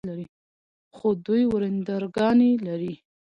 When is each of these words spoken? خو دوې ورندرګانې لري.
خو 0.95 1.07
دوې 1.25 1.43
ورندرګانې 1.51 2.51
لري. 2.65 2.93